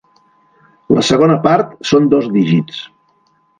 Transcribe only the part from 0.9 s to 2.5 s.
La segona part són dos